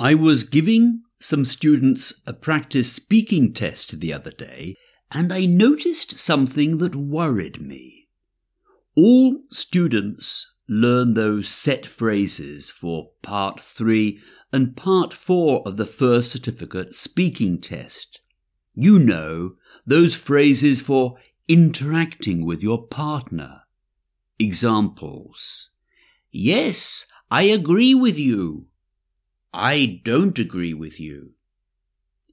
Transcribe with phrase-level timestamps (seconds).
[0.00, 4.74] I was giving some students a practice speaking test the other day,
[5.10, 8.08] and I noticed something that worried me.
[8.96, 16.32] All students learn those set phrases for part three and part four of the first
[16.32, 18.22] certificate speaking test.
[18.74, 19.52] You know,
[19.84, 23.64] those phrases for interacting with your partner.
[24.38, 25.72] Examples.
[26.30, 28.69] Yes, I agree with you.
[29.52, 31.32] I don't agree with you,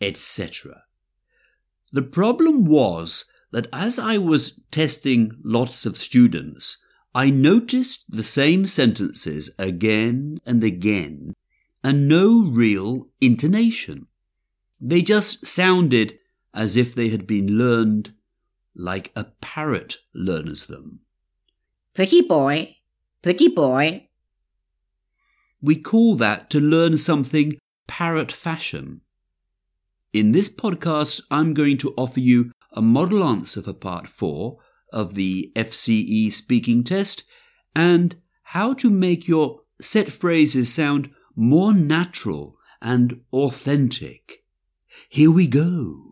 [0.00, 0.84] etc.
[1.92, 6.78] The problem was that as I was testing lots of students,
[7.14, 11.34] I noticed the same sentences again and again
[11.82, 14.06] and no real intonation.
[14.80, 16.18] They just sounded
[16.54, 18.14] as if they had been learned
[18.74, 21.00] like a parrot learns them.
[21.94, 22.76] Pretty boy,
[23.22, 24.08] pretty boy,
[25.62, 29.00] we call that to learn something parrot fashion.
[30.12, 34.58] In this podcast, I'm going to offer you a model answer for part four
[34.92, 37.24] of the FCE speaking test
[37.74, 44.44] and how to make your set phrases sound more natural and authentic.
[45.08, 46.09] Here we go.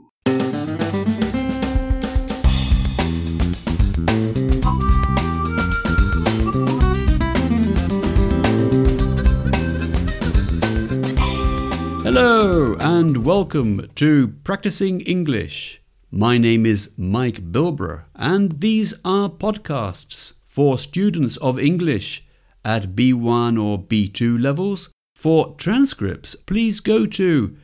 [12.11, 15.83] Hello and welcome to Practising English.
[16.11, 22.25] My name is Mike Bilbrough and these are podcasts for students of English
[22.64, 24.91] at B1 or B2 levels.
[25.14, 27.55] For transcripts, please go to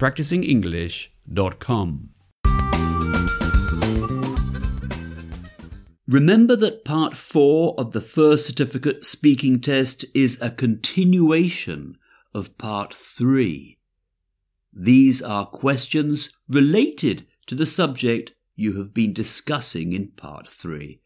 [0.00, 2.08] practisingenglish.com.
[6.08, 11.96] Remember that part 4 of the first certificate speaking test is a continuation
[12.34, 13.78] of part 3
[14.72, 21.00] these are questions related to the subject you have been discussing in part 3.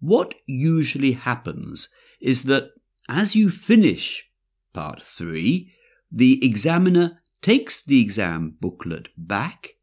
[0.00, 1.88] What usually happens
[2.20, 2.70] is that
[3.08, 4.28] as you finish
[4.72, 5.72] part 3,
[6.10, 9.74] the examiner takes the exam booklet back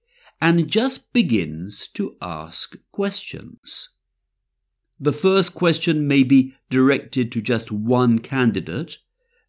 [0.41, 3.89] and just begins to ask questions.
[5.00, 9.00] The first question may be directed to just one candidate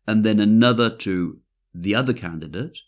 [0.06, 1.40] and then another to
[1.72, 2.78] the other candidate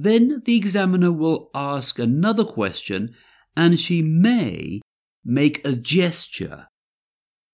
[0.00, 3.12] then the examiner will ask another question
[3.56, 4.80] and she may
[5.24, 6.68] make a gesture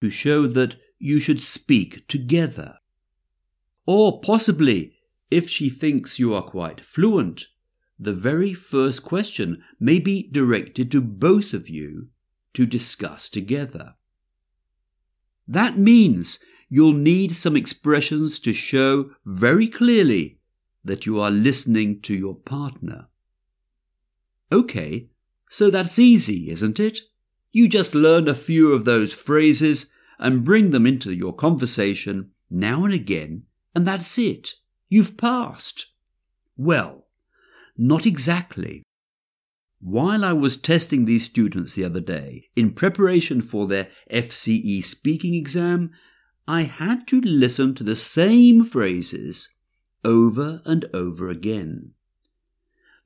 [0.02, 2.74] to show that you should speak together.
[3.86, 4.92] Or possibly,
[5.30, 7.46] if she thinks you are quite fluent,
[7.98, 12.08] the very first question may be directed to both of you
[12.52, 13.94] to discuss together.
[15.48, 20.40] That means you'll need some expressions to show very clearly
[20.84, 23.06] that you are listening to your partner.
[24.52, 25.08] Okay,
[25.48, 27.00] so that's easy, isn't it?
[27.52, 32.84] You just learn a few of those phrases and bring them into your conversation now
[32.84, 34.54] and again, and that's it.
[34.88, 35.86] You've passed.
[36.56, 37.06] Well,
[37.76, 38.82] not exactly.
[39.80, 45.34] While I was testing these students the other day in preparation for their FCE speaking
[45.34, 45.90] exam,
[46.46, 49.54] I had to listen to the same phrases
[50.04, 51.92] over and over again.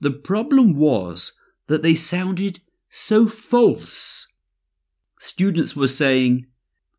[0.01, 1.33] The problem was
[1.67, 4.29] that they sounded so false.
[5.19, 6.47] Students were saying,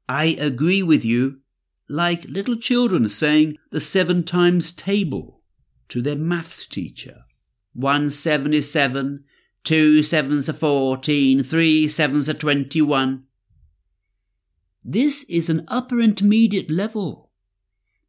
[0.08, 1.40] I agree with you,
[1.88, 5.42] like little children saying the seven times table
[5.88, 7.22] to their maths teacher.
[7.74, 9.24] One seven is seven,
[9.64, 13.24] two sevens are fourteen, three sevens are twenty-one.
[14.84, 17.29] This is an upper intermediate level.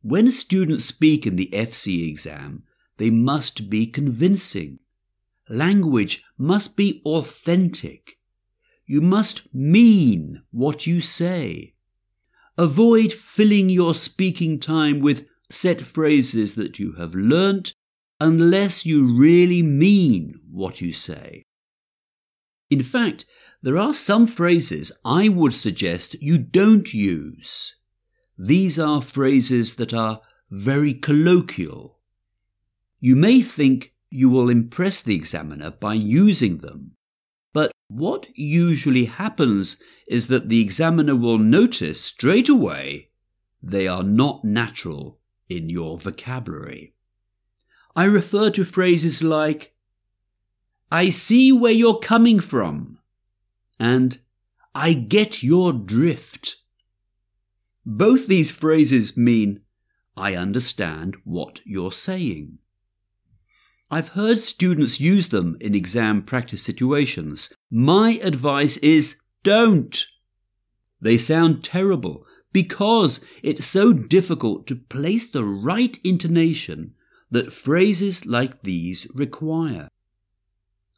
[0.03, 2.65] When students speak in the FC exam,
[2.97, 4.79] they must be convincing.
[5.49, 8.19] Language must be authentic.
[8.87, 11.75] You must mean what you say.
[12.57, 17.75] Avoid filling your speaking time with set phrases that you have learnt
[18.21, 21.45] unless you really mean what you say.
[22.71, 23.27] In fact,
[23.63, 27.77] there are some phrases I would suggest you don't use.
[28.43, 31.99] These are phrases that are very colloquial.
[32.99, 36.93] You may think you will impress the examiner by using them,
[37.53, 43.11] but what usually happens is that the examiner will notice straight away
[43.63, 45.21] they are not natural
[45.51, 46.95] in your vocabulary.
[47.95, 49.75] I refer to phrases like,
[50.91, 53.01] I see where you're coming from,
[53.79, 54.19] and
[54.75, 56.57] I get your drift.
[57.93, 59.63] Both these phrases mean,
[60.17, 62.59] I understand what you're saying.
[63.91, 67.53] I've heard students use them in exam practice situations.
[67.69, 70.07] My advice is don't.
[71.01, 76.95] They sound terrible because it's so difficult to place the right intonation
[77.33, 79.89] that phrases like these require.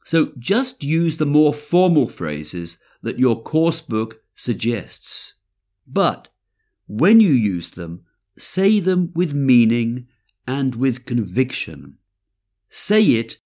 [0.05, 5.35] So just use the more formal phrases that your course book suggests.
[5.87, 6.29] But
[6.87, 8.05] when you use them,
[8.39, 10.07] say them with meaning
[10.47, 11.99] and with conviction.
[12.69, 13.37] Say it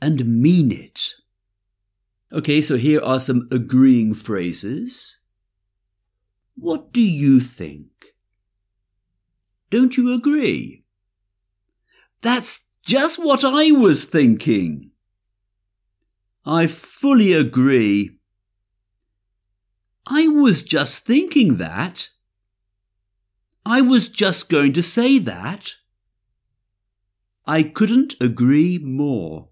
[0.00, 1.14] and mean it.
[2.32, 5.18] Okay, so here are some agreeing phrases.
[6.56, 7.88] What do you think?
[9.70, 10.84] Don't you agree?
[12.22, 14.90] That's just what I was thinking.
[16.44, 18.18] I fully agree.
[20.06, 22.08] I was just thinking that.
[23.66, 25.72] I was just going to say that.
[27.46, 29.48] I couldn't agree more.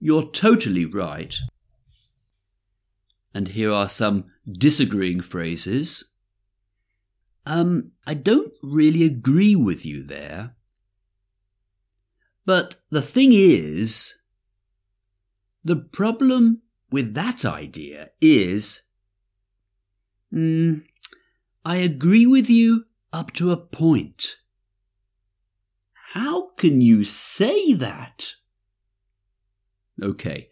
[0.00, 1.34] You're totally right.
[3.34, 6.12] And here are some disagreeing phrases.
[7.44, 10.56] Um, I don't really agree with you there.
[12.44, 14.20] But the thing is,
[15.64, 18.82] the problem with that idea is
[20.32, 20.84] mm,
[21.66, 24.36] I agree with you up to a point.
[26.12, 28.34] How can you say that?
[30.00, 30.48] Okay,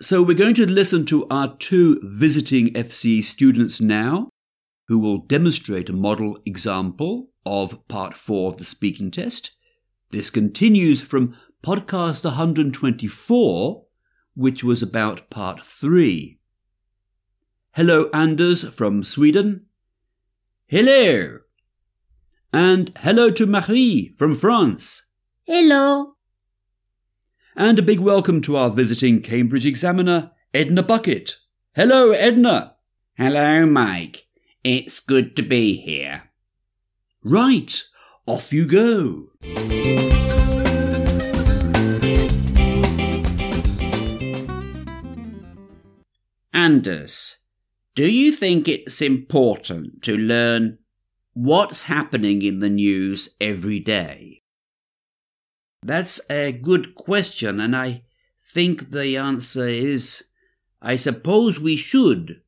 [0.00, 4.30] so we're going to listen to our two visiting FCE students now,
[4.88, 9.50] who will demonstrate a model example of part four of the speaking test.
[10.10, 13.84] This continues from podcast 124
[14.34, 16.38] which was about part three.
[17.72, 19.66] Hello, Anders from Sweden.
[20.70, 21.40] Hello.
[22.52, 25.08] And hello to Marie from France.
[25.42, 26.12] Hello.
[27.56, 31.38] And a big welcome to our visiting Cambridge examiner, Edna Bucket.
[31.74, 32.76] Hello, Edna.
[33.16, 34.28] Hello, Mike.
[34.62, 36.30] It's good to be here.
[37.24, 37.82] Right.
[38.26, 39.30] Off you go.
[46.54, 47.38] Anders,
[47.94, 50.78] do you think it's important to learn
[51.32, 54.42] what's happening in the news every day?
[55.82, 58.02] That's a good question, and I
[58.52, 60.24] think the answer is
[60.82, 62.42] I suppose we should.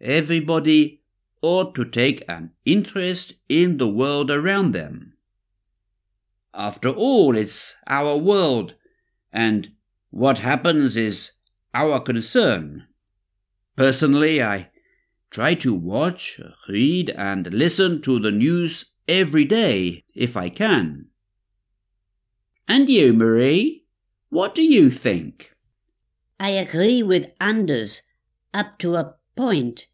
[0.00, 1.02] Everybody
[1.42, 5.14] ought to take an interest in the world around them.
[6.52, 8.74] After all, it's our world,
[9.32, 9.72] and
[10.10, 11.32] what happens is
[11.74, 12.86] our concern.
[13.76, 14.70] Personally, I
[15.30, 21.06] try to watch, read, and listen to the news every day if I can.
[22.66, 23.84] And you, Marie?
[24.30, 25.52] What do you think?
[26.40, 28.02] I agree with Anders
[28.52, 29.86] up to a point.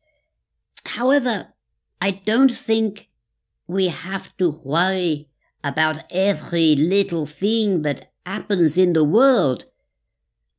[0.84, 1.52] However,
[2.00, 3.08] I don't think
[3.66, 5.28] we have to worry
[5.64, 9.66] about every little thing that happens in the world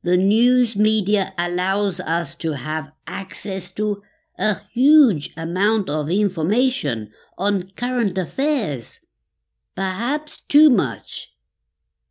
[0.04, 4.02] the news media allows us to have access to
[4.38, 9.00] a huge amount of information on current affairs,
[9.74, 11.32] perhaps too much.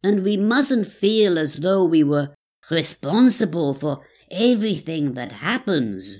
[0.01, 2.33] And we mustn't feel as though we were
[2.71, 6.17] responsible for everything that happens.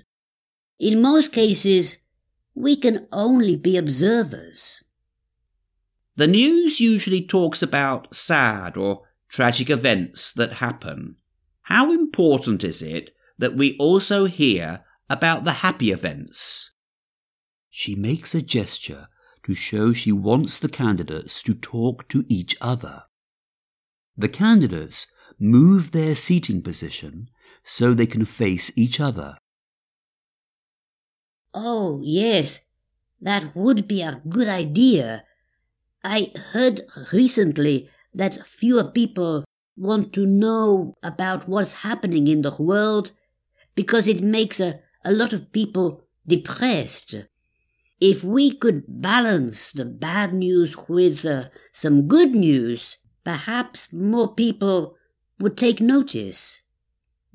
[0.79, 2.03] In most cases,
[2.53, 4.83] we can only be observers.
[6.17, 11.15] The news usually talks about sad or tragic events that happen.
[11.63, 16.73] How important is it that we also hear about the happy events?
[17.69, 19.07] She makes a gesture
[19.45, 23.03] to show she wants the candidates to talk to each other.
[24.17, 25.07] The candidates
[25.39, 27.29] move their seating position
[27.63, 29.37] so they can face each other.
[31.53, 32.61] Oh, yes,
[33.21, 35.23] that would be a good idea.
[36.03, 43.11] I heard recently that fewer people want to know about what's happening in the world
[43.75, 47.15] because it makes a, a lot of people depressed.
[47.99, 54.95] If we could balance the bad news with uh, some good news, perhaps more people
[55.39, 56.61] would take notice.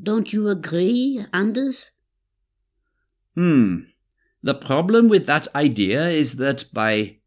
[0.00, 1.90] Don't you agree, Anders?
[3.34, 3.80] Hmm.
[4.42, 7.18] The problem with that idea is that by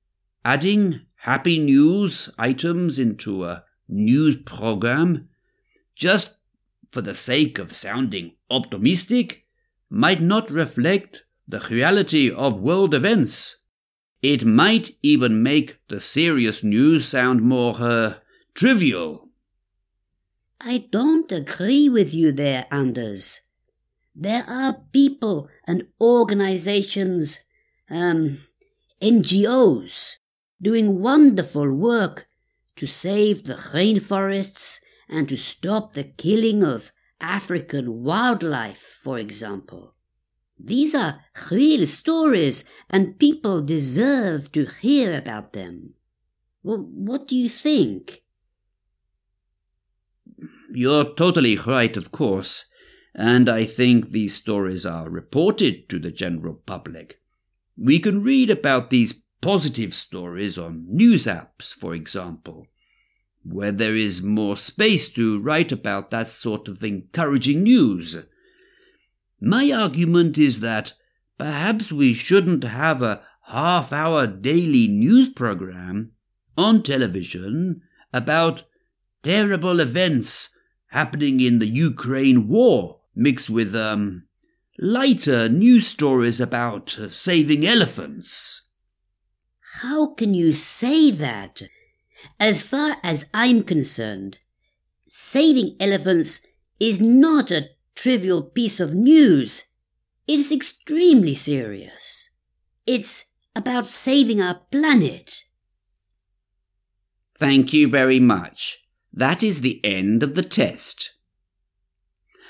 [0.45, 5.29] adding happy news items into a news program,
[5.95, 6.37] just
[6.91, 9.45] for the sake of sounding optimistic,
[9.89, 13.63] might not reflect the reality of world events.
[14.21, 18.15] It might even make the serious news sound more, uh,
[18.53, 19.29] trivial.
[20.59, 23.41] I don't agree with you there, Anders.
[24.15, 27.39] There are people and organizations,
[27.89, 28.39] um,
[29.01, 30.17] NGOs,
[30.61, 32.27] doing wonderful work
[32.81, 39.93] to save the rainforests and to stop the killing of African wildlife, for example.
[40.59, 41.21] These are
[41.51, 45.93] real stories, and people deserve to hear about them.
[46.63, 48.23] Well, what do you think?
[50.73, 52.65] You're totally right, of course,
[53.13, 57.21] and I think these stories are reported to the general public.
[57.77, 62.67] We can read about these positive stories on news apps, for example,
[63.43, 68.17] where there is more space to write about that sort of encouraging news.
[69.39, 70.93] My argument is that
[71.37, 76.11] perhaps we shouldn't have a half hour daily news program
[76.55, 77.81] on television
[78.13, 78.63] about
[79.23, 80.57] terrible events
[80.89, 84.27] happening in the Ukraine war, mixed with, um,
[84.77, 88.69] lighter news stories about uh, saving elephants.
[89.79, 91.63] How can you say that?
[92.39, 94.37] As far as I'm concerned,
[95.07, 96.45] saving elephants
[96.79, 99.63] is not a trivial piece of news.
[100.27, 102.29] It is extremely serious.
[102.85, 105.45] It's about saving our planet.
[107.39, 108.79] Thank you very much.
[109.13, 111.13] That is the end of the test.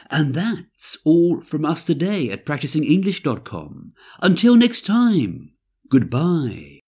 [0.09, 3.93] And that's all from us today at practisingenglish.com.
[4.21, 5.51] Until next time,
[5.89, 6.80] goodbye.